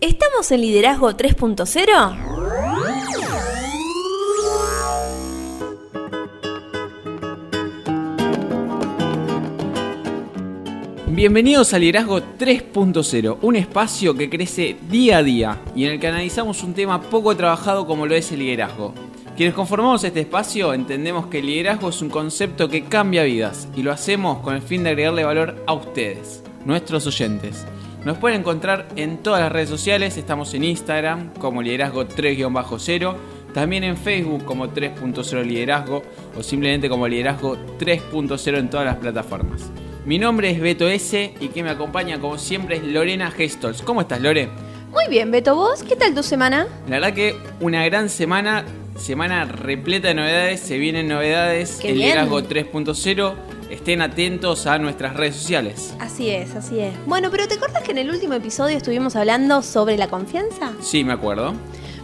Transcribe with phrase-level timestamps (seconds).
[0.00, 2.16] ¿Estamos en Liderazgo 3.0?
[11.08, 16.06] Bienvenidos a Liderazgo 3.0, un espacio que crece día a día y en el que
[16.06, 18.94] analizamos un tema poco trabajado como lo es el liderazgo.
[19.36, 23.82] Quienes conformamos este espacio entendemos que el liderazgo es un concepto que cambia vidas y
[23.82, 27.66] lo hacemos con el fin de agregarle valor a ustedes, nuestros oyentes.
[28.04, 33.14] Nos pueden encontrar en todas las redes sociales, estamos en Instagram como liderazgo 3-0,
[33.52, 36.02] también en Facebook como 3.0 liderazgo
[36.36, 39.70] o simplemente como liderazgo 3.0 en todas las plataformas.
[40.06, 43.82] Mi nombre es Beto S y quien me acompaña como siempre es Lorena Gestols.
[43.82, 44.48] ¿Cómo estás Lore?
[44.92, 45.82] Muy bien, Beto, ¿vos?
[45.82, 46.66] ¿Qué tal tu semana?
[46.88, 48.64] La verdad que una gran semana,
[48.96, 52.08] semana repleta de novedades, se vienen novedades, Qué el bien.
[52.08, 53.34] liderazgo 3.0.
[53.70, 55.94] Estén atentos a nuestras redes sociales.
[56.00, 56.92] Así es, así es.
[57.06, 60.72] Bueno, pero ¿te acuerdas que en el último episodio estuvimos hablando sobre la confianza?
[60.82, 61.54] Sí, me acuerdo.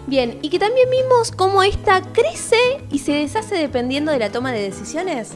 [0.06, 2.56] Bien, y que también vimos cómo esta crece
[2.92, 5.32] y se deshace dependiendo de la toma de decisiones,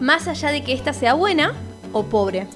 [0.00, 1.52] más allá de que ésta sea buena
[1.92, 2.46] o pobre.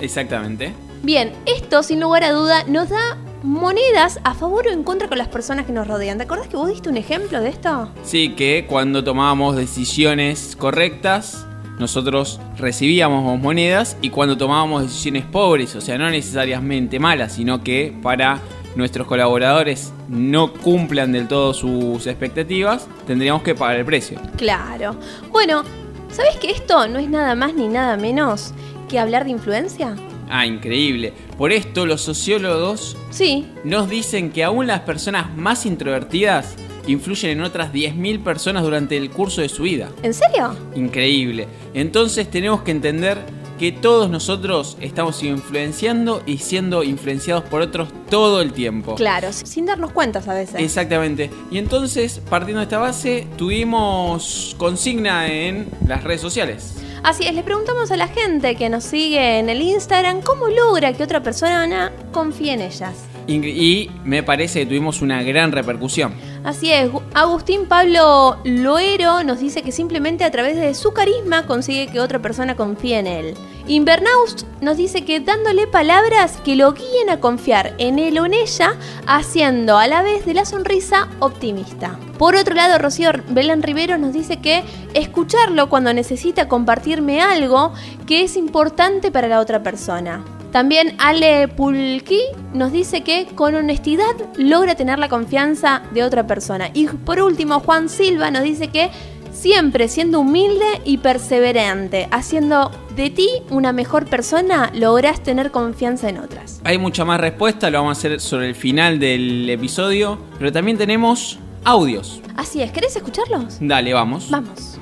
[0.00, 0.72] Exactamente.
[1.02, 5.18] Bien, esto sin lugar a duda nos da monedas a favor o en contra con
[5.18, 6.16] las personas que nos rodean.
[6.16, 7.90] ¿Te acordás que vos diste un ejemplo de esto?
[8.02, 11.46] Sí, que cuando tomábamos decisiones correctas,
[11.80, 17.92] nosotros recibíamos monedas y cuando tomábamos decisiones pobres, o sea, no necesariamente malas, sino que
[18.02, 18.38] para
[18.76, 24.20] nuestros colaboradores no cumplan del todo sus expectativas, tendríamos que pagar el precio.
[24.36, 24.94] Claro.
[25.32, 25.64] Bueno,
[26.10, 28.52] ¿sabés que esto no es nada más ni nada menos
[28.88, 29.96] que hablar de influencia?
[30.28, 31.12] Ah, increíble.
[31.36, 36.54] Por esto los sociólogos Sí, nos dicen que aún las personas más introvertidas
[36.86, 39.90] influyen en otras 10.000 personas durante el curso de su vida.
[40.02, 40.56] ¿en serio?
[40.74, 41.48] Increíble.
[41.74, 43.18] Entonces tenemos que entender
[43.60, 48.94] que todos nosotros estamos influenciando y siendo influenciados por otros todo el tiempo.
[48.94, 50.58] Claro, sin darnos cuentas a veces.
[50.58, 51.30] Exactamente.
[51.50, 56.76] Y entonces, partiendo de esta base, tuvimos consigna en las redes sociales.
[57.02, 60.94] Así es, le preguntamos a la gente que nos sigue en el Instagram cómo logra
[60.94, 62.94] que otra persona confíe en ellas.
[63.26, 66.14] Y me parece que tuvimos una gran repercusión.
[66.42, 71.46] Así es, Gu- Agustín Pablo Loero nos dice que simplemente a través de su carisma
[71.46, 73.34] consigue que otra persona confíe en él.
[73.66, 78.32] Invernaust nos dice que dándole palabras que lo guíen a confiar en él o en
[78.32, 78.74] ella,
[79.06, 81.98] haciendo a la vez de la sonrisa optimista.
[82.18, 84.64] Por otro lado, Rocío Belén Rivero nos dice que
[84.94, 87.74] escucharlo cuando necesita compartirme algo
[88.06, 90.24] que es importante para la otra persona.
[90.52, 92.20] También Ale Pulki
[92.52, 96.70] nos dice que con honestidad logra tener la confianza de otra persona.
[96.74, 98.90] Y por último, Juan Silva nos dice que
[99.32, 106.18] siempre siendo humilde y perseverante, haciendo de ti una mejor persona, lográs tener confianza en
[106.18, 106.60] otras.
[106.64, 110.76] Hay mucha más respuesta, lo vamos a hacer sobre el final del episodio, pero también
[110.76, 112.20] tenemos audios.
[112.36, 113.58] Así es, ¿querés escucharlos?
[113.60, 114.30] Dale, vamos.
[114.30, 114.79] Vamos.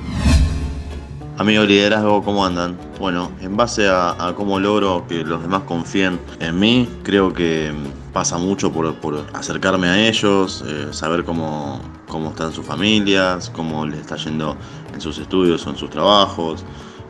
[1.39, 2.77] Amigos liderazgo, ¿cómo andan?
[2.99, 8.13] Bueno, en base a, cómo logro que los demás confíen en mí, creo que mm,
[8.13, 14.01] pasa mucho por, acercarme a ellos, eh, saber cómo, cómo están sus familias, cómo les
[14.01, 14.57] está yendo
[14.93, 16.65] en sus estudios o en sus trabajos,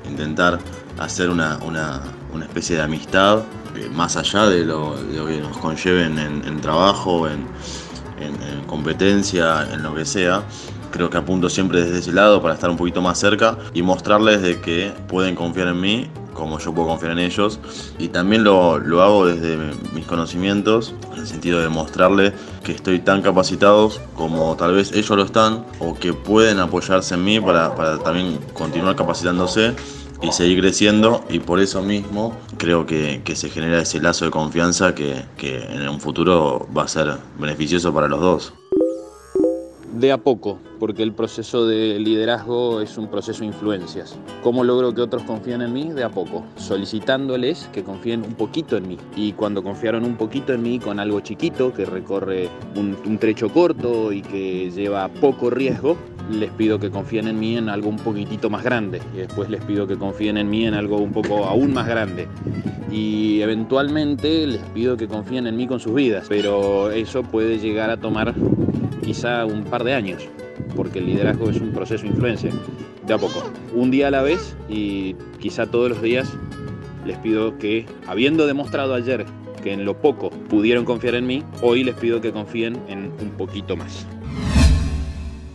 [0.07, 0.59] intentar
[0.99, 2.03] hacer una, una-
[2.35, 3.45] una especie de amistad
[3.77, 4.95] eh, más allá de lo,
[5.27, 7.47] que nos conlleven en, trabajo, en
[8.67, 10.43] competencia, en lo que sea.
[10.91, 14.43] Creo que apunto siempre desde ese lado para estar un poquito más cerca y mostrarles
[14.43, 17.59] de que pueden confiar en mí como yo puedo confiar en ellos.
[17.99, 19.59] Y también lo, lo hago desde
[19.93, 22.33] mis conocimientos, en el sentido de mostrarles
[22.63, 27.25] que estoy tan capacitados como tal vez ellos lo están o que pueden apoyarse en
[27.25, 29.75] mí para, para también continuar capacitándose
[30.23, 34.31] y seguir creciendo y por eso mismo creo que, que se genera ese lazo de
[34.31, 38.53] confianza que, que en un futuro va a ser beneficioso para los dos.
[39.99, 44.17] De a poco, porque el proceso de liderazgo es un proceso de influencias.
[44.43, 45.91] ¿Cómo logro que otros confíen en mí?
[45.91, 48.97] De a poco, solicitándoles que confíen un poquito en mí.
[49.17, 53.49] Y cuando confiaron un poquito en mí con algo chiquito, que recorre un, un trecho
[53.53, 55.97] corto y que lleva poco riesgo,
[56.31, 59.01] les pido que confíen en mí en algo un poquitito más grande.
[59.15, 62.29] Y después les pido que confíen en mí en algo un poco aún más grande.
[62.91, 66.27] Y eventualmente les pido que confíen en mí con sus vidas.
[66.29, 68.35] Pero eso puede llegar a tomar
[69.09, 70.23] quizá un par de años,
[70.77, 72.51] porque el liderazgo es un proceso de influencia,
[73.07, 76.29] de a poco, un día a la vez y quizá todos los días
[77.07, 79.25] les pido que, habiendo demostrado ayer
[79.63, 83.31] que en lo poco pudieron confiar en mí, hoy les pido que confíen en un
[83.31, 84.05] poquito más.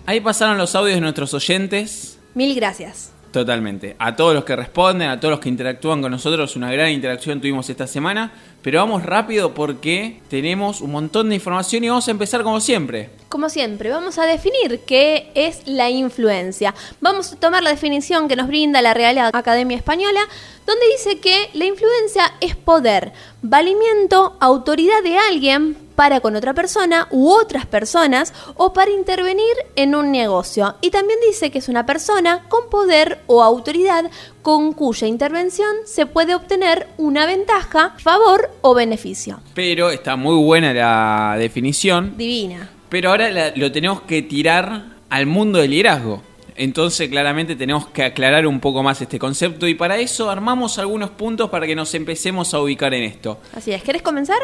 [0.07, 2.17] Ahí pasaron los audios de nuestros oyentes.
[2.33, 3.12] Mil gracias.
[3.33, 3.95] Totalmente.
[3.97, 7.41] A todos los que responden, a todos los que interactúan con nosotros, una gran interacción
[7.41, 8.31] tuvimos esta semana.
[8.61, 13.09] Pero vamos rápido porque tenemos un montón de información y vamos a empezar como siempre.
[13.29, 16.75] Como siempre, vamos a definir qué es la influencia.
[17.01, 20.21] Vamos a tomar la definición que nos brinda la Real Academia Española,
[20.67, 27.07] donde dice que la influencia es poder, valimiento, autoridad de alguien para con otra persona
[27.11, 30.75] u otras personas o para intervenir en un negocio.
[30.81, 34.09] Y también dice que es una persona con poder o autoridad
[34.41, 39.39] con cuya intervención se puede obtener una ventaja, favor o beneficio.
[39.53, 42.17] Pero está muy buena la definición.
[42.17, 42.69] Divina.
[42.89, 46.21] Pero ahora la- lo tenemos que tirar al mundo del liderazgo.
[46.55, 51.09] Entonces claramente tenemos que aclarar un poco más este concepto y para eso armamos algunos
[51.09, 53.39] puntos para que nos empecemos a ubicar en esto.
[53.55, 54.37] Así es, ¿querés comenzar?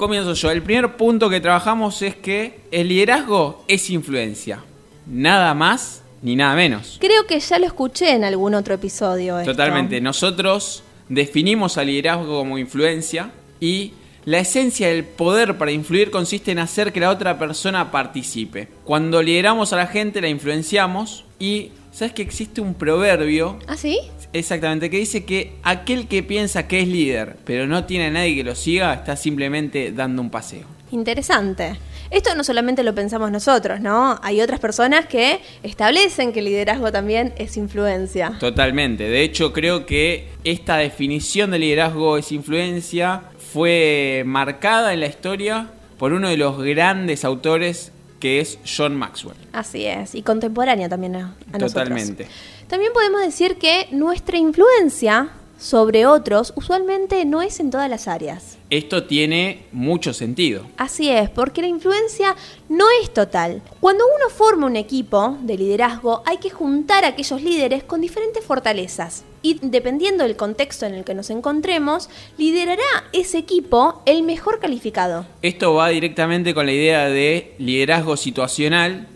[0.00, 0.50] Comienzo yo.
[0.50, 4.64] El primer punto que trabajamos es que el liderazgo es influencia.
[5.06, 6.96] Nada más ni nada menos.
[6.98, 9.38] Creo que ya lo escuché en algún otro episodio.
[9.38, 9.52] esto.
[9.52, 10.00] Totalmente.
[10.00, 13.30] Nosotros definimos al liderazgo como influencia
[13.60, 13.92] y
[14.24, 18.68] la esencia del poder para influir consiste en hacer que la otra persona participe.
[18.86, 23.98] Cuando lideramos a la gente la influenciamos y sabes que existe un proverbio ¿Ah, sí?
[24.32, 28.36] Exactamente que dice que aquel que piensa que es líder pero no tiene a nadie
[28.36, 30.64] que lo siga está simplemente dando un paseo.
[30.92, 31.76] Interesante.
[32.10, 34.18] Esto no solamente lo pensamos nosotros, ¿no?
[34.24, 38.32] Hay otras personas que establecen que el liderazgo también es influencia.
[38.40, 39.04] Totalmente.
[39.04, 43.22] De hecho, creo que esta definición de liderazgo es influencia
[43.52, 45.68] fue marcada en la historia
[45.98, 49.36] por uno de los grandes autores que es John Maxwell.
[49.52, 51.18] Así es, y contemporánea también a,
[51.52, 51.72] a nosotros.
[51.72, 52.28] Totalmente.
[52.68, 58.56] También podemos decir que nuestra influencia sobre otros usualmente no es en todas las áreas.
[58.70, 60.64] Esto tiene mucho sentido.
[60.76, 62.34] Así es, porque la influencia
[62.68, 63.62] no es total.
[63.78, 68.42] Cuando uno forma un equipo de liderazgo, hay que juntar a aquellos líderes con diferentes
[68.44, 69.24] fortalezas.
[69.42, 72.08] Y dependiendo del contexto en el que nos encontremos,
[72.38, 75.26] liderará ese equipo el mejor calificado.
[75.42, 79.08] Esto va directamente con la idea de liderazgo situacional,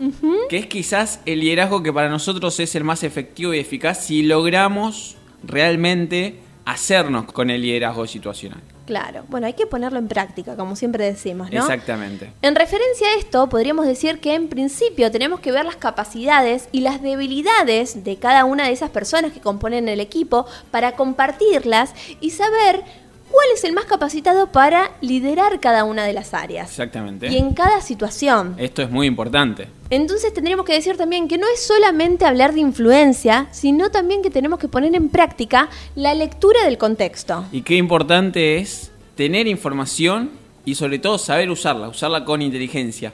[0.49, 4.23] que es quizás el liderazgo que para nosotros es el más efectivo y eficaz si
[4.23, 8.61] logramos realmente hacernos con el liderazgo situacional.
[8.87, 11.61] Claro, bueno, hay que ponerlo en práctica, como siempre decimos, ¿no?
[11.61, 12.31] Exactamente.
[12.43, 16.81] En referencia a esto, podríamos decir que en principio tenemos que ver las capacidades y
[16.81, 22.31] las debilidades de cada una de esas personas que componen el equipo para compartirlas y
[22.31, 22.83] saber
[23.31, 26.69] cuál es el más capacitado para liderar cada una de las áreas.
[26.69, 27.29] Exactamente.
[27.29, 28.55] Y en cada situación.
[28.59, 29.69] Esto es muy importante.
[29.91, 34.31] Entonces tendríamos que decir también que no es solamente hablar de influencia, sino también que
[34.31, 37.45] tenemos que poner en práctica la lectura del contexto.
[37.53, 40.31] Y qué importante es tener información
[40.65, 43.13] y sobre todo saber usarla, usarla con inteligencia.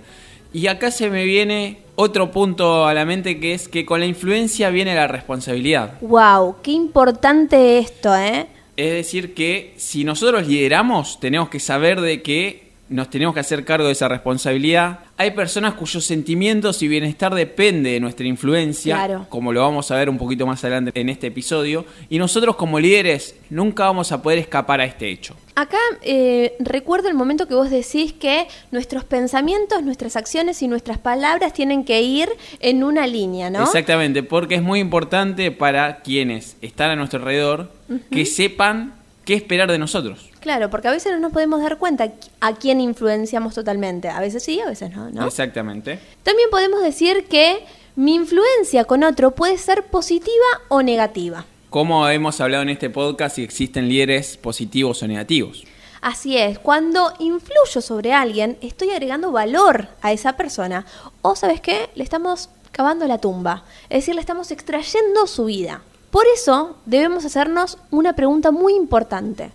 [0.52, 4.06] Y acá se me viene otro punto a la mente que es que con la
[4.06, 6.00] influencia viene la responsabilidad.
[6.00, 6.56] ¡Wow!
[6.62, 8.46] ¡Qué importante esto, eh!
[8.76, 13.64] Es decir, que si nosotros lideramos, tenemos que saber de que nos tenemos que hacer
[13.64, 14.98] cargo de esa responsabilidad.
[15.16, 19.26] Hay personas cuyos sentimientos y bienestar depende de nuestra influencia, Claro.
[19.28, 22.80] como lo vamos a ver un poquito más adelante en este episodio, y nosotros como
[22.80, 25.36] líderes nunca vamos a poder escapar a este hecho.
[25.54, 30.98] Acá eh, recuerdo el momento que vos decís que nuestros pensamientos, nuestras acciones y nuestras
[30.98, 32.28] palabras tienen que ir
[32.60, 33.62] en una línea, ¿no?
[33.62, 37.72] Exactamente, porque es muy importante para quienes están a nuestro alrededor
[38.10, 38.94] que sepan
[39.30, 40.28] qué esperar de nosotros.
[40.40, 42.10] Claro, porque a veces no nos podemos dar cuenta
[42.40, 44.08] a quién influenciamos totalmente.
[44.08, 45.24] A veces sí, a veces no, ¿no?
[45.24, 46.00] Exactamente.
[46.24, 50.32] También podemos decir que mi influencia con otro puede ser positiva
[50.68, 51.46] o negativa.
[51.68, 55.62] Como hemos hablado en este podcast, si existen líderes positivos o negativos.
[56.00, 60.86] Así es, cuando influyo sobre alguien, estoy agregando valor a esa persona.
[61.22, 61.88] O, ¿sabes qué?
[61.94, 63.62] Le estamos cavando la tumba.
[63.90, 65.82] Es decir, le estamos extrayendo su vida.
[66.10, 69.50] Por eso debemos hacernos una pregunta muy importante.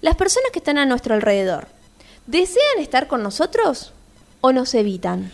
[0.00, 1.66] Las personas que están a nuestro alrededor,
[2.26, 3.92] ¿desean estar con nosotros
[4.40, 5.30] o nos evitan?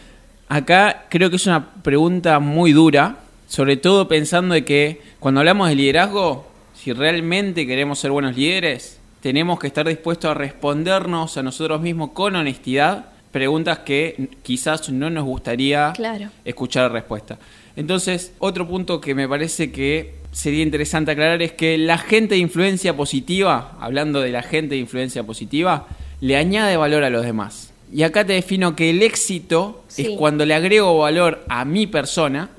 [0.49, 5.69] Acá creo que es una pregunta muy dura, sobre todo pensando de que cuando hablamos
[5.69, 11.43] de liderazgo, si realmente queremos ser buenos líderes, tenemos que estar dispuestos a respondernos a
[11.43, 16.31] nosotros mismos con honestidad preguntas que quizás no nos gustaría Claro.
[16.45, 17.37] escuchar respuesta.
[17.77, 22.41] Entonces, otro punto que me parece que sería interesante aclarar es que la gente de
[22.41, 25.87] influencia positiva, hablando de la gente de influencia positiva,
[26.21, 27.73] le añade valor a los demás.
[27.93, 30.03] Y acá te defino que el éxito Sí.
[30.03, 32.51] es cuando le agrego valor a mi persona,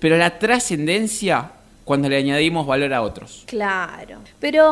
[0.00, 1.52] pero la trascendencia
[1.84, 3.44] cuando le añadimos valor a otros.
[3.46, 4.18] Claro.
[4.40, 4.64] Pero,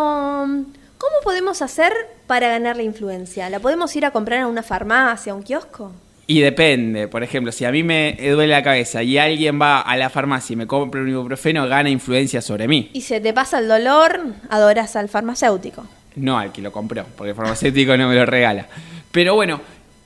[0.98, 1.92] ¿cómo podemos hacer
[2.26, 3.50] para ganar la influencia?
[3.50, 5.92] ¿La podemos ir a comprar a una farmacia, a un kiosco?
[6.30, 9.96] Y depende, por ejemplo, si a mí me duele la cabeza y alguien va a
[9.96, 12.88] la farmacia y me compra un ibuprofeno, gana influencia sobre mí.
[12.92, 15.84] Y se te pasa el dolor, adoras al farmacéutico.
[16.14, 18.68] No al que lo compró, porque el farmacéutico no me lo regala.
[19.10, 19.60] Pero bueno,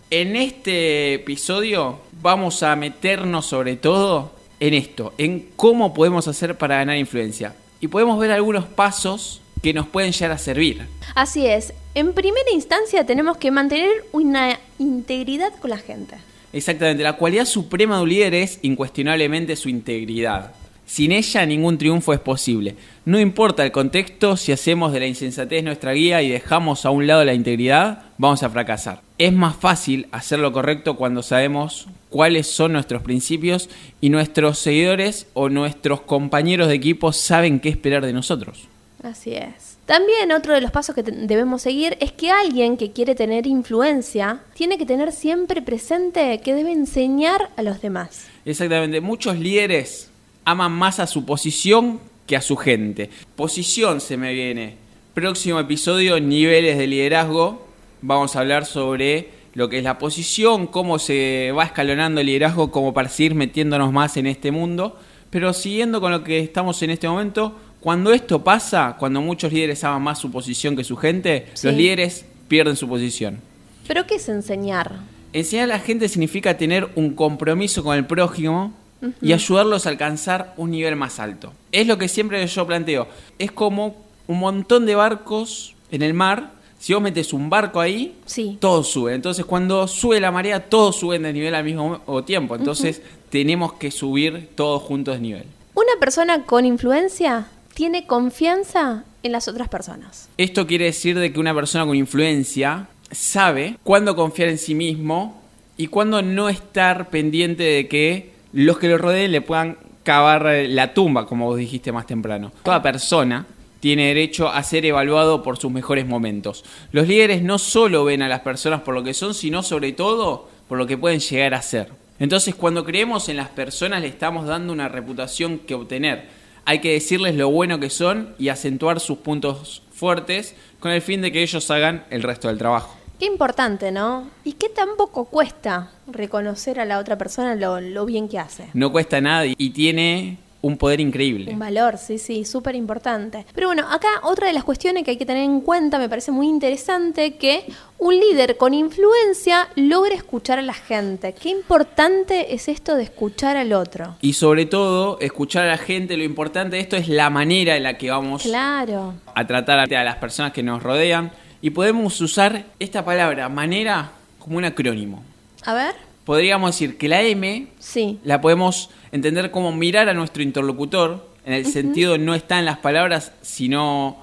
[0.08, 6.76] en este episodio vamos a meternos sobre todo en esto, en cómo podemos hacer para
[6.76, 7.54] ganar influencia.
[7.82, 10.86] Y podemos ver algunos pasos que nos pueden llegar a servir.
[11.14, 16.16] Así es, en primera instancia tenemos que mantener una integridad con la gente.
[16.52, 20.52] Exactamente, la cualidad suprema de un líder es incuestionablemente su integridad.
[20.84, 22.74] Sin ella ningún triunfo es posible.
[23.06, 27.06] No importa el contexto, si hacemos de la insensatez nuestra guía y dejamos a un
[27.06, 29.00] lado la integridad, vamos a fracasar.
[29.16, 33.70] Es más fácil hacer lo correcto cuando sabemos cuáles son nuestros principios
[34.02, 38.68] y nuestros seguidores o nuestros compañeros de equipo saben qué esperar de nosotros.
[39.04, 39.76] Así es.
[39.84, 44.40] También otro de los pasos que debemos seguir es que alguien que quiere tener influencia
[44.54, 48.26] tiene que tener siempre presente que debe enseñar a los demás.
[48.46, 50.10] Exactamente, muchos líderes
[50.46, 53.10] aman más a su posición que a su gente.
[53.36, 54.76] Posición se me viene.
[55.12, 57.66] Próximo episodio, niveles de liderazgo.
[58.00, 62.70] Vamos a hablar sobre lo que es la posición, cómo se va escalonando el liderazgo
[62.70, 64.98] como para seguir metiéndonos más en este mundo.
[65.28, 69.84] Pero siguiendo con lo que estamos en este momento, cuando esto pasa, cuando muchos líderes
[69.84, 71.66] aman más su posición que su gente, Sí.
[71.66, 73.40] los líderes pierden su posición.
[73.86, 74.92] ¿Pero qué es enseñar?
[75.34, 78.72] Enseñar a la gente significa tener un compromiso con el prójimo
[79.20, 81.52] y ayudarlos a alcanzar un nivel más alto.
[81.72, 83.06] Es lo que siempre yo planteo.
[83.38, 83.96] Es como
[84.28, 86.52] un montón de barcos en el mar.
[86.78, 88.56] Si vos metes un barco ahí, Sí.
[88.60, 89.16] todos suben.
[89.16, 92.56] Entonces, cuando sube la marea, todos suben de nivel al mismo tiempo.
[92.56, 95.44] Entonces, tenemos que subir todos juntos de nivel.
[95.74, 100.28] Una persona con influencia tiene confianza en las otras personas.
[100.38, 105.42] Esto quiere decir de que una persona con influencia sabe cuándo confiar en sí mismo
[105.76, 110.94] y cuándo no estar pendiente de que los que lo rodeen le puedan cavar la
[110.94, 112.52] tumba, como vos dijiste más temprano.
[112.62, 113.46] Toda persona
[113.80, 116.64] tiene derecho a ser evaluado por sus mejores momentos.
[116.92, 120.48] Los líderes no solo ven a las personas por lo que son, sino sobre todo
[120.68, 121.90] por lo que pueden llegar a ser.
[122.18, 126.43] Entonces, cuando creemos en las personas, le estamos dando una reputación que obtener.
[126.66, 131.20] Hay que decirles lo bueno que son y acentuar sus puntos fuertes con el fin
[131.22, 132.96] de que ellos hagan el resto del trabajo.
[133.18, 134.28] Qué importante, ¿no?
[134.44, 138.68] Y qué tan poco cuesta reconocer a la otra persona lo, lo bien que hace.
[138.74, 141.52] No cuesta nada y tiene un poder increíble.
[141.52, 143.44] Un valor, sí, sí, súper importante.
[143.54, 146.32] Pero bueno, acá otra de las cuestiones que hay que tener en cuenta, me parece
[146.32, 147.66] muy interesante, que
[147.98, 151.34] un líder con influencia logre escuchar a la gente.
[151.34, 154.16] Qué importante es esto de escuchar al otro.
[154.22, 157.82] Y sobre todo, escuchar a la gente, lo importante de esto es la manera en
[157.82, 159.12] la que vamos Claro.
[159.34, 161.30] a tratar a las personas que nos rodean.
[161.60, 165.22] Y podemos usar esta palabra, manera, como un acrónimo.
[165.66, 166.13] A ver.
[166.24, 168.18] Podríamos decir que la M Sí.
[168.24, 172.78] la podemos entender como mirar a nuestro interlocutor, en el sentido no está en las
[172.78, 174.16] palabras, sino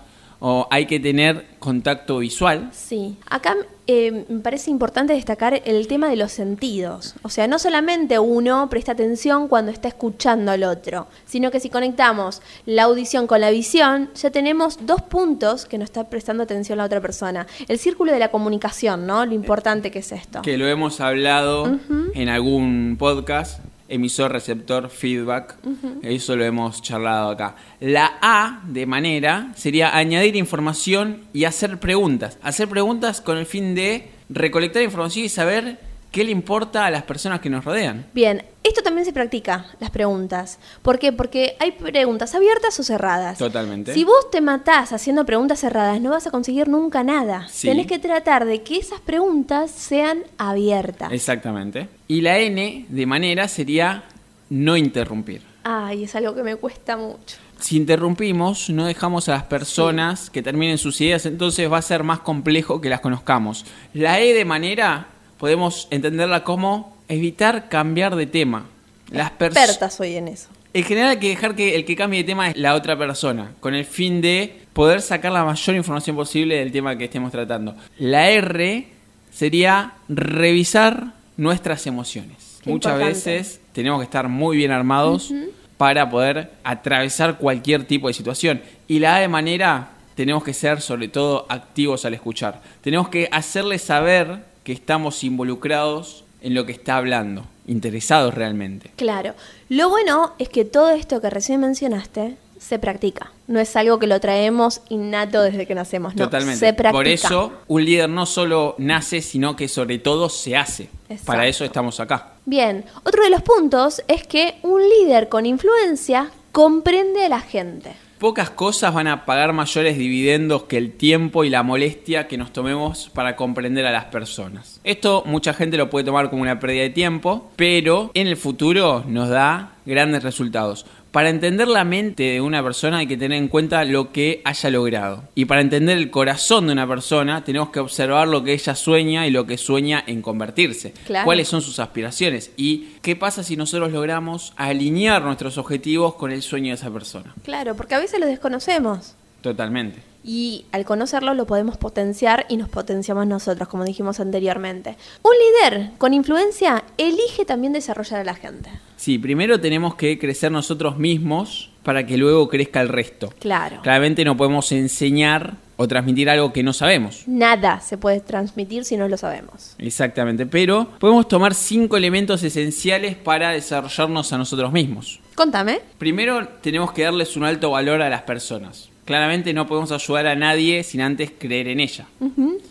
[0.43, 2.69] o hay que tener contacto visual.
[2.73, 3.55] Sí, acá
[3.85, 7.13] eh, me parece importante destacar el tema de los sentidos.
[7.21, 11.69] O sea, no solamente uno presta atención cuando está escuchando al otro, sino que si
[11.69, 16.79] conectamos la audición con la visión, ya tenemos dos puntos que nos está prestando atención
[16.79, 17.45] la otra persona.
[17.67, 19.23] El círculo de la comunicación, ¿no?
[19.23, 20.41] Lo importante que es esto.
[20.41, 21.77] que lo hemos hablado
[22.15, 23.59] en algún podcast,
[23.91, 25.55] emisor, receptor, feedback,
[26.01, 27.55] eso lo hemos charlado acá.
[27.79, 32.37] La A de manera sería añadir información y hacer preguntas.
[32.41, 37.03] Hacer preguntas con el fin de recolectar información y saber qué le importa a las
[37.03, 38.05] personas que nos rodean.
[38.13, 40.59] Bien, esto también se practica, las preguntas.
[40.81, 41.13] ¿Por qué?
[41.13, 43.37] Porque hay preguntas abiertas o cerradas.
[43.37, 43.93] Totalmente.
[43.93, 47.47] Si vos te matás haciendo preguntas cerradas, no vas a conseguir nunca nada.
[47.49, 47.67] Sí.
[47.67, 51.11] Tenés que tratar de que esas preguntas sean abiertas.
[51.11, 51.87] Exactamente.
[52.11, 54.03] Y la N de manera sería
[54.49, 55.43] no interrumpir.
[55.63, 57.37] Ay, es algo que me cuesta mucho.
[57.57, 62.03] Si interrumpimos, no dejamos a las personas que terminen sus ideas, entonces va a ser
[62.03, 63.65] más complejo que las conozcamos.
[63.93, 68.65] La E de manera podemos entenderla como evitar cambiar de tema.
[69.09, 70.49] Las personas Experta soy en eso.
[70.73, 73.53] en general hay que dejar que el que cambie de tema es la otra persona,
[73.61, 77.73] con el fin de poder sacar la mayor información posible del tema que estemos tratando.
[77.99, 78.85] La R
[79.31, 82.59] sería revisar nuestras emociones.
[82.63, 83.31] Qué Muchas importante.
[83.31, 85.33] veces tenemos que estar muy bien armados
[85.75, 88.61] para poder atravesar cualquier tipo de situación.
[88.87, 92.61] Y la de manera tenemos que ser sobre todo activos al escuchar.
[92.81, 98.91] Tenemos que hacerle saber que estamos involucrados en lo que está hablando, interesados realmente.
[98.95, 99.33] Claro.
[99.67, 103.31] Lo bueno es que todo esto que recién mencionaste se practica.
[103.47, 106.25] No es algo que lo traemos innato desde que nacemos, no.
[106.25, 106.59] Totalmente.
[106.59, 106.91] Se practica.
[106.91, 110.83] Por eso, un líder no solo nace, sino que sobre todo se hace.
[111.09, 111.25] Exacto.
[111.25, 112.33] Para eso estamos acá.
[112.45, 117.93] Bien, otro de los puntos es que un líder con influencia comprende a la gente.
[118.19, 122.53] Pocas cosas van a pagar mayores dividendos que el tiempo y la molestia que nos
[122.53, 124.79] tomemos para comprender a las personas.
[124.83, 129.03] Esto mucha gente lo puede tomar como una pérdida de tiempo, pero en el futuro
[129.07, 130.85] nos da grandes resultados.
[131.11, 134.69] Para entender la mente de una persona hay que tener en cuenta lo que haya
[134.69, 135.23] logrado.
[135.35, 139.27] Y para entender el corazón de una persona tenemos que observar lo que ella sueña
[139.27, 140.93] y lo que sueña en convertirse.
[141.05, 141.25] Claro.
[141.25, 142.51] ¿Cuáles son sus aspiraciones?
[142.55, 147.35] ¿Y qué pasa si nosotros logramos alinear nuestros objetivos con el sueño de esa persona?
[147.43, 149.15] Claro, porque a veces lo desconocemos.
[149.41, 150.10] Totalmente.
[150.23, 154.97] Y al conocerlo lo podemos potenciar y nos potenciamos nosotros, como dijimos anteriormente.
[155.23, 155.31] Un
[155.71, 158.69] líder con influencia elige también desarrollar a la gente.
[158.97, 163.33] Sí, primero tenemos que crecer nosotros mismos para que luego crezca el resto.
[163.39, 163.81] Claro.
[163.81, 167.23] Claramente no podemos enseñar o transmitir algo que no sabemos.
[167.25, 169.73] Nada se puede transmitir si no lo sabemos.
[169.79, 175.19] Exactamente, pero podemos tomar cinco elementos esenciales para desarrollarnos a nosotros mismos.
[175.33, 175.79] Contame.
[175.97, 178.90] Primero tenemos que darles un alto valor a las personas.
[179.11, 182.05] Claramente no podemos ayudar a nadie sin antes creer en ella.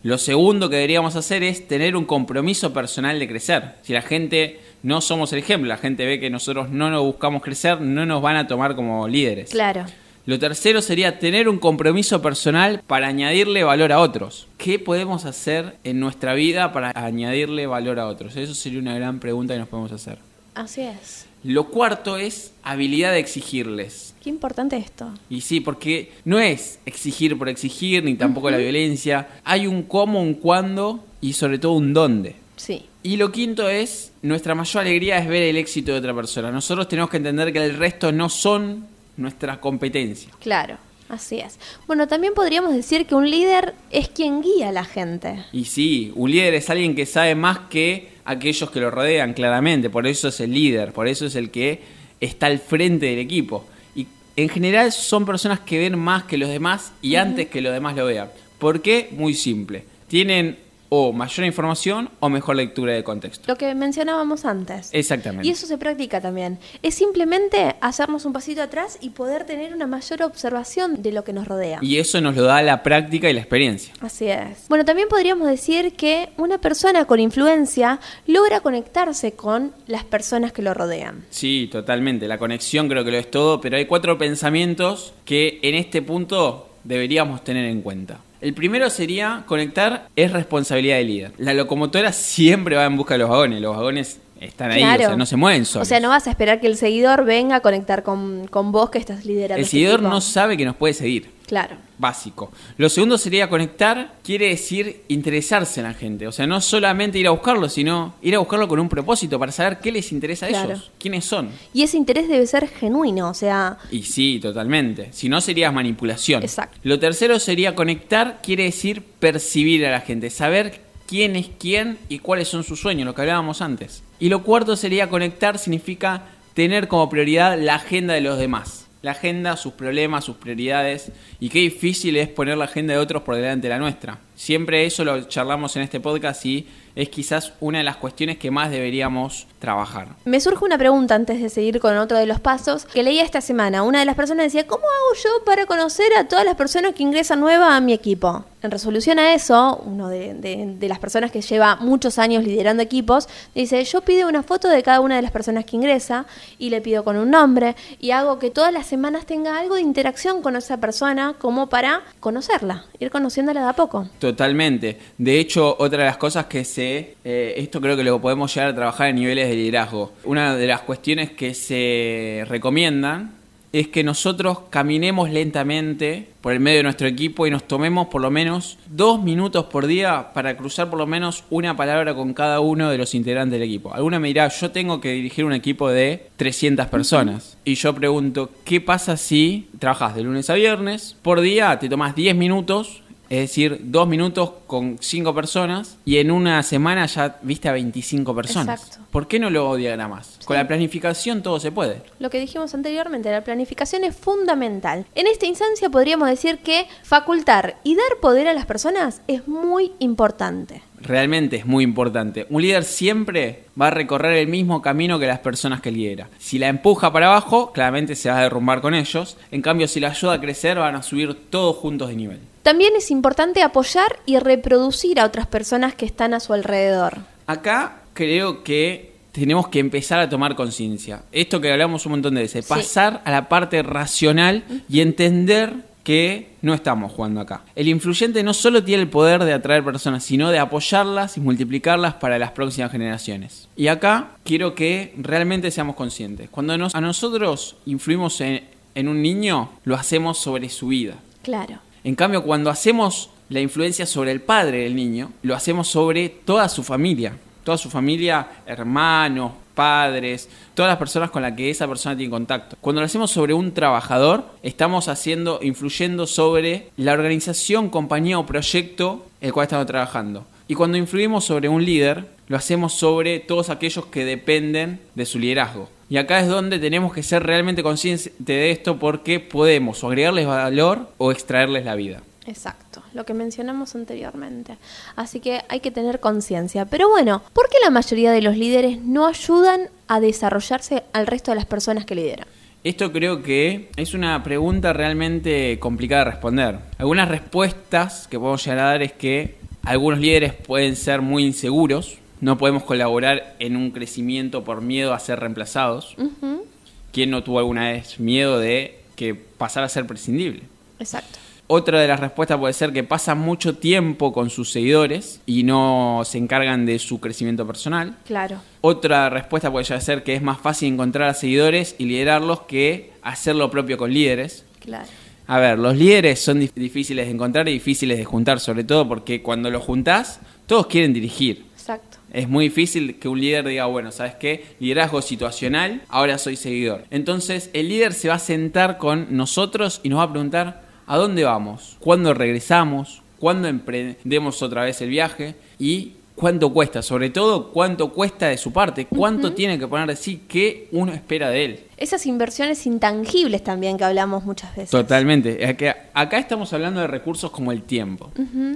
[0.02, 3.74] Lo segundo que deberíamos hacer es tener un compromiso personal de crecer.
[3.82, 7.42] Si la gente no somos el ejemplo, la gente ve que nosotros no nos buscamos
[7.42, 9.50] crecer, no nos van a tomar como líderes.
[9.50, 9.84] Claro.
[10.24, 14.48] Lo tercero sería tener un compromiso personal para añadirle valor a otros.
[14.56, 18.34] ¿Qué podemos hacer en nuestra vida para añadirle valor a otros?
[18.34, 20.29] Eso sería una gran pregunta que nos podemos hacer.
[20.60, 21.26] Así es.
[21.42, 24.14] Lo cuarto es habilidad de exigirles.
[24.22, 25.10] Qué importante esto.
[25.30, 29.28] Y sí, porque no es exigir por exigir, ni tampoco la violencia.
[29.44, 32.36] Hay un cómo, un cuándo y sobre todo un dónde.
[32.56, 32.84] Sí.
[33.02, 36.52] Y lo quinto es, nuestra mayor alegría es ver el éxito de otra persona.
[36.52, 38.86] Nosotros tenemos que entender que el resto no son
[39.16, 40.30] nuestra competencia.
[40.40, 40.76] Claro.
[41.08, 41.58] Así es.
[41.88, 45.44] Bueno, también podríamos decir que un líder es quien guía a la gente.
[45.52, 49.90] Y sí, un líder es alguien que sabe más que aquellos que lo rodean, claramente.
[49.90, 51.80] Por eso es el líder, por eso es el que
[52.20, 53.66] está al frente del equipo.
[53.94, 54.06] Y
[54.36, 57.96] en general son personas que ven más que los demás y antes que los demás
[57.96, 58.30] lo vean.
[58.58, 59.08] ¿Por qué?
[59.12, 59.84] Muy simple.
[60.08, 60.58] Tienen
[60.90, 63.44] o mayor información o mejor lectura de contexto.
[63.46, 64.90] Lo que mencionábamos antes.
[64.92, 65.46] Exactamente.
[65.46, 66.58] Y eso se practica también.
[66.82, 71.32] Es simplemente hacernos un pasito atrás y poder tener una mayor observación de lo que
[71.32, 71.78] nos rodea.
[71.80, 73.94] Y eso nos lo da la práctica y la experiencia.
[74.00, 74.66] Así es.
[74.68, 80.62] Bueno, también podríamos decir que una persona con influencia logra conectarse con las personas que
[80.62, 81.24] lo rodean.
[81.30, 82.26] Sí, totalmente.
[82.26, 86.68] La conexión creo que lo es todo, pero hay cuatro pensamientos que en este punto
[86.82, 88.18] deberíamos tener en cuenta.
[88.40, 91.32] El primero sería conectar es responsabilidad del líder.
[91.38, 93.60] La locomotora siempre va en busca de los vagones.
[93.60, 95.02] Los vagones están ahí, Claro.
[95.04, 95.86] o sea, no se mueven solos.
[95.86, 98.88] O sea, no vas a esperar que el seguidor venga a conectar con, con vos
[98.90, 99.56] que estás liderando.
[99.56, 101.30] El este seguidor no sabe que nos puede seguir.
[101.50, 101.74] Claro.
[101.98, 102.52] Básico.
[102.76, 106.28] Lo segundo sería conectar, quiere decir interesarse en la gente.
[106.28, 109.50] O sea, no solamente ir a buscarlo, sino ir a buscarlo con un propósito para
[109.50, 110.70] saber qué les interesa a Claro.
[110.74, 111.50] ellos, quiénes son.
[111.74, 115.08] Y ese interés debe ser genuino, o sea, Y sí, totalmente.
[115.12, 116.44] Si no, sería manipulación.
[116.44, 116.78] Exacto.
[116.84, 122.20] Lo tercero sería conectar, quiere decir percibir a la gente, saber quién es quién y
[122.20, 124.04] cuáles son sus sueños, lo que hablábamos antes.
[124.20, 128.86] Y lo cuarto sería conectar, significa tener como prioridad la agenda de los demás.
[129.02, 131.12] La agenda, sus problemas, sus prioridades.
[131.38, 134.18] Y qué difícil es poner la agenda de otros por delante de la nuestra.
[134.44, 138.50] Siempre eso lo charlamos en este podcast y es quizás una de las cuestiones que
[138.50, 140.08] más deberíamos trabajar.
[140.24, 143.42] me surge una pregunta antes de seguir con otro de los pasos que leía esta
[143.42, 143.82] semana.
[143.82, 147.02] Una de las personas decía, ¿cómo hago yo para conocer a todas las personas que
[147.02, 148.44] ingresan nuevas a mi equipo?
[148.62, 152.82] En resolución a eso, uno de, de- de las personas que lleva muchos años liderando
[152.82, 156.26] equipos, dice, yo pido una foto de cada una de las personas que ingresa
[156.58, 159.82] y le pido con un nombre y hago que todas las semanas tenga algo de
[159.82, 164.08] interacción con esa persona como para conocerla, ir conociéndola de a poco.
[164.30, 164.96] Totalmente.
[165.18, 167.16] De hecho, otra de las cosas que se...
[167.24, 170.12] eh, esto creo que lo podemos llegar a trabajar en niveles de liderazgo.
[170.22, 173.32] Una de las cuestiones que se recomiendan
[173.72, 178.22] es que nosotros caminemos lentamente por el medio de nuestro equipo y nos tomemos por
[178.22, 182.60] lo menos dos minutos por día para cruzar por lo menos una palabra con cada
[182.60, 183.92] uno de los integrantes del equipo.
[183.92, 187.58] Alguna me dirá, yo tengo que dirigir un equipo de 300 personas.
[187.64, 191.16] Y yo pregunto, ¿qué pasa si trabajas de lunes a viernes?
[191.20, 196.32] Por día te tomas 10 minutos Es decir, dos minutos con cinco personas y en
[196.32, 198.82] una semana ya viste a 25 personas.
[198.82, 199.06] Exacto.
[199.12, 200.40] ¿Por qué no lo diagramas?
[200.44, 202.02] Con la planificación todo se puede.
[202.18, 205.06] Lo que dijimos anteriormente, la planificación es fundamental.
[205.14, 209.92] En esta instancia podríamos decir que facultar y dar poder a las personas es muy
[210.00, 210.82] importante.
[211.00, 212.48] Realmente es muy importante.
[212.50, 216.28] Un líder siempre va a recorrer el mismo camino que las personas que lidera.
[216.38, 219.38] Si la empuja para abajo, claramente se va a derrumbar con ellos.
[219.52, 222.40] En cambio, si la ayuda a crecer, van a subir todos juntos de nivel.
[222.62, 227.18] También es importante apoyar y reproducir a otras personas que están a su alrededor.
[227.46, 231.22] Acá creo que tenemos que empezar a tomar conciencia.
[231.32, 232.68] Esto que hablamos un montón de veces, Sí.
[232.68, 235.72] pasar a la parte racional y entender
[236.04, 237.62] que no estamos jugando acá.
[237.76, 242.14] El influyente no solo tiene el poder de atraer personas, sino de apoyarlas y multiplicarlas
[242.14, 243.68] para las próximas generaciones.
[243.76, 246.48] Y acá quiero que realmente seamos conscientes.
[246.50, 251.14] Cuando nos- a nosotros influimos en, en un niño, lo hacemos sobre su vida.
[251.42, 251.78] Claro.
[252.04, 256.68] En cambio, cuando hacemos la influencia sobre el padre del niño, lo hacemos sobre toda
[256.68, 257.36] su familia.
[257.64, 262.76] Toda su familia, hermanos, padres, todas las personas con las que esa persona tiene contacto.
[262.80, 269.26] Cuando lo hacemos sobre un trabajador, estamos haciendo, influyendo sobre la organización, compañía o proyecto
[269.40, 270.44] el cual estamos trabajando.
[270.70, 275.40] Y cuando influimos sobre un líder, lo hacemos sobre todos aquellos que dependen de su
[275.40, 275.88] liderazgo.
[276.08, 280.46] Y acá es donde tenemos que ser realmente conscientes de esto porque podemos o agregarles
[280.46, 282.22] valor o extraerles la vida.
[282.46, 284.76] Exacto, lo que mencionamos anteriormente.
[285.16, 286.84] Así que hay que tener conciencia.
[286.84, 291.50] Pero bueno, ¿por qué la mayoría de los líderes no ayudan a desarrollarse al resto
[291.50, 292.46] de las personas que lideran?
[292.84, 296.78] Esto creo que es una pregunta realmente complicada de responder.
[296.96, 302.18] Algunas respuestas que podemos llegar a dar es que algunos líderes pueden ser muy inseguros,
[302.40, 306.14] no podemos colaborar en un crecimiento por miedo a ser reemplazados.
[306.18, 306.64] Ujú,
[307.12, 310.62] ¿Quién no tuvo alguna vez miedo de que pasara a ser prescindible?
[310.98, 311.38] Exacto.
[311.66, 316.22] Otra de las respuestas puede ser que pasan mucho tiempo con sus seguidores y no
[316.24, 318.16] se encargan de su crecimiento personal.
[318.26, 318.60] Claro.
[318.80, 323.54] Otra respuesta puede ser que es más fácil encontrar a seguidores y liderarlos que hacer
[323.54, 324.64] lo propio con líderes.
[324.80, 325.06] Claro.
[325.50, 329.08] A ver, los líderes son dif- difíciles de encontrar y difíciles de juntar, sobre todo
[329.08, 331.64] porque cuando los juntás, todos quieren dirigir.
[331.74, 332.18] Exacto.
[332.32, 334.64] Es muy difícil que un líder diga, bueno, ¿sabes qué?
[334.78, 337.04] Liderazgo situacional, ahora soy seguidor.
[337.10, 341.16] Entonces, el líder se va a sentar con nosotros y nos va a preguntar, ¿a
[341.16, 341.96] dónde vamos?
[341.98, 343.22] ¿Cuándo regresamos?
[343.40, 345.56] ¿Cuándo emprendemos otra vez el viaje?
[345.80, 350.16] Y cuánto cuesta, sobre todo cuánto cuesta de su parte, cuánto tiene que poner de
[350.16, 351.80] sí, qué uno espera de él.
[351.98, 354.90] Esas inversiones intangibles también que hablamos muchas veces.
[354.90, 355.64] Totalmente.
[355.66, 358.32] Acá, acá estamos hablando de recursos como el tiempo.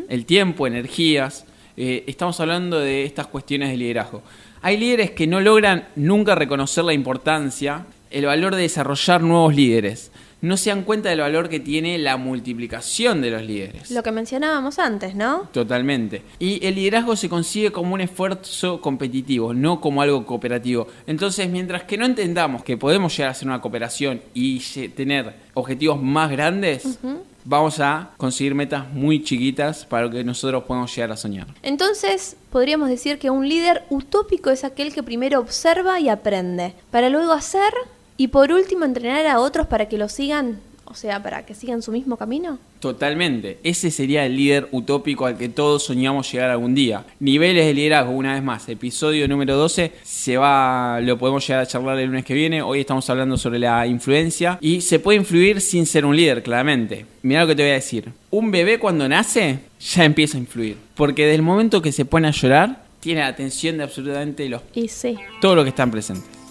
[0.09, 1.47] El tiempo, energías.
[1.77, 4.23] eh, estamos hablando de estas cuestiones de liderazgo.
[4.61, 10.13] Hay líderes que no logran nunca reconocer la importancia, el valor de desarrollar nuevos líderes.
[10.45, 13.91] No se dan cuenta del valor que tiene la multiplicación de los líderes.
[13.91, 15.49] Lo que mencionábamos antes, ¿no?
[15.53, 16.21] Totalmente.
[16.39, 20.87] Y el liderazgo se consigue como un esfuerzo competitivo, no como algo cooperativo.
[21.07, 26.03] Entonces, mientras que no entendamos que podemos llegar a hacer una cooperación y tener objetivos
[26.03, 26.99] más grandes,
[27.47, 31.47] vamos a conseguir metas muy chiquitas para lo que nosotros podemos llegar a soñar.
[31.63, 37.09] Entonces, podríamos decir que un líder utópico es aquel que primero observa y aprende, para
[37.09, 37.73] luego hacer
[38.17, 41.83] y por último entrenar a otros para que lo sigan, o sea, para que sigan
[41.83, 42.59] su mismo camino.
[42.79, 43.59] Totalmente.
[43.65, 47.05] Ese sería el líder utópico al que todos soñamos llegar algún día.
[47.19, 48.69] Niveles de liderazgo, una vez más.
[48.69, 49.93] Episodio número 12.
[50.03, 52.63] Se va, lo podemos llegar a charlar el lunes que viene.
[52.63, 54.59] Hoy estamos hablando sobre la influencia.
[54.61, 57.07] Y se puede influir sin ser un líder, claramente.
[57.23, 58.13] Mira lo que te voy a decir.
[58.31, 60.77] Un bebé cuando nace ya empieza a influir.
[60.95, 64.63] Porque desde el momento que se pone a llorar, tiene la atención de absolutamente los,
[64.75, 66.44] Y sí, todos los que están presentes.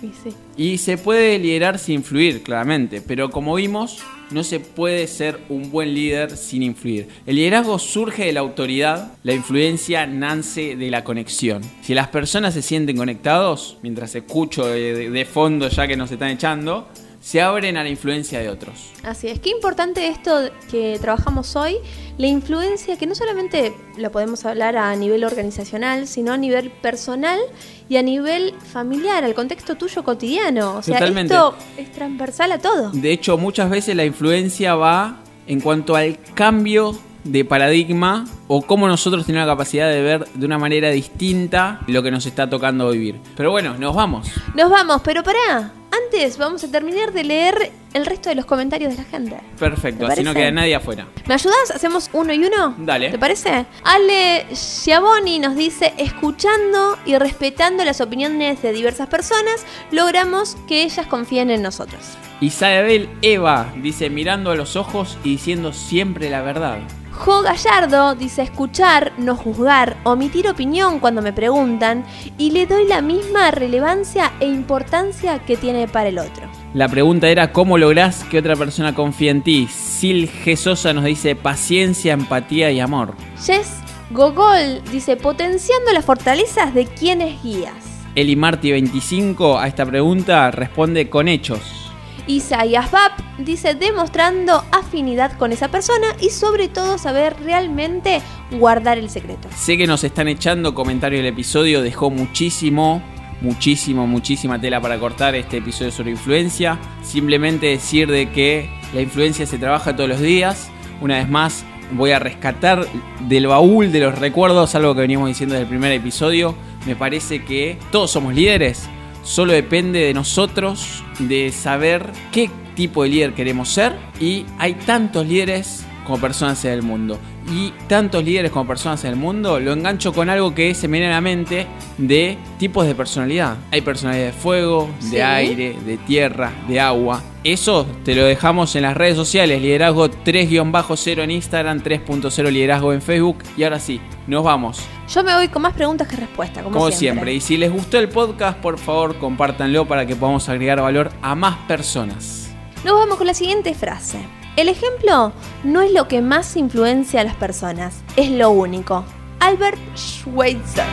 [0.57, 3.99] Y se puede liderar sin influir, claramente, pero como vimos,
[4.31, 7.07] no se puede ser un buen líder sin influir.
[7.25, 11.61] El liderazgo surge de la autoridad, la influencia nace de la conexión.
[11.81, 16.29] Si las personas se sienten conectados, mientras escucho de- de fondo ya que nos están
[16.29, 16.87] echando,
[17.23, 18.91] se abren a la influencia de otros.
[19.01, 21.77] Así es, qué importante esto que trabajamos hoy,
[22.17, 27.39] la influencia que no solamente la podemos hablar a nivel organizacional, sino a nivel personal
[27.87, 30.75] y a nivel familiar, al contexto tuyo cotidiano.
[30.75, 31.33] O sea, Totalmente.
[31.33, 32.89] esto es transversal a todo.
[32.91, 38.85] De hecho, muchas veces la influencia va en cuanto al cambio de paradigma o cómo
[38.85, 42.89] nosotros tenemos la capacidad de ver de una manera distinta lo que nos está tocando
[42.89, 43.15] vivir.
[43.37, 44.29] Pero bueno, nos vamos.
[44.55, 45.71] Nos vamos, pero pará.
[45.93, 49.37] Antes vamos a terminar de leer el resto de los comentarios de la gente.
[49.59, 51.05] Perfecto, ¿Te así no queda nadie afuera.
[51.27, 51.69] ¿Me ayudas?
[51.69, 52.73] ¿Hacemos uno y uno?
[52.79, 53.11] Dale.
[53.11, 53.67] ¿Te parece?
[53.83, 61.05] Ale Schiavoni nos dice, escuchando y respetando las opiniones de diversas personas, logramos que ellas
[61.05, 62.01] confíen en nosotros.
[62.41, 66.79] Isabel Eva dice mirando a los ojos y diciendo siempre la verdad.
[67.13, 72.03] Jo Gallardo dice escuchar, no juzgar, omitir opinión cuando me preguntan
[72.39, 76.47] y le doy la misma relevancia e importancia que tiene para el otro.
[76.73, 79.67] La pregunta era cómo lográs que otra persona confíe en ti.
[79.71, 80.55] Sil G.
[80.55, 83.15] Sosa nos dice paciencia, empatía y amor.
[83.43, 87.73] Jess Gogol dice potenciando las fortalezas de quienes guías.
[88.15, 91.83] Eli Marti 25 a esta pregunta responde con hechos.
[92.27, 99.09] Isaías Bab dice demostrando afinidad con esa persona y sobre todo saber realmente guardar el
[99.09, 99.49] secreto.
[99.55, 103.01] Sé que nos están echando comentarios del episodio, dejó muchísimo,
[103.41, 106.79] muchísimo, muchísima tela para cortar este episodio sobre influencia.
[107.01, 110.69] Simplemente decir de que la influencia se trabaja todos los días.
[111.01, 112.87] Una vez más, voy a rescatar
[113.21, 116.55] del baúl de los recuerdos algo que veníamos diciendo desde el primer episodio.
[116.85, 118.89] Me parece que todos somos líderes,
[119.23, 125.25] Solo depende de nosotros de saber qué tipo de líder queremos ser y hay tantos
[125.25, 127.17] líderes como personas en el mundo.
[127.51, 130.97] Y tantos líderes como personas en el mundo lo engancho con algo que se me
[130.99, 133.57] viene a la mente de tipos de personalidad.
[133.71, 135.19] Hay personalidad de fuego, de Sí.
[135.21, 137.21] aire, de tierra, de agua.
[137.43, 143.01] Eso te lo dejamos en las redes sociales, liderazgo 3-0 en Instagram, 3.0 liderazgo en
[143.01, 143.39] Facebook.
[143.57, 144.79] Y ahora sí, nos vamos.
[145.13, 147.33] Yo me voy con más preguntas que respuestas, como, Como siempre.
[147.33, 151.35] Y si les gustó el podcast, por favor, compártanlo para que podamos agregar valor a
[151.35, 152.49] más personas.
[152.85, 154.19] Nos vamos con la siguiente frase.
[154.55, 159.03] El ejemplo no es lo que más influencia a las personas, es lo único.
[159.39, 160.85] Albert Schweitzer.